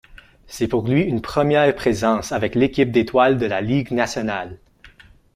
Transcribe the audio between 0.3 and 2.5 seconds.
C'est pour lui une première présence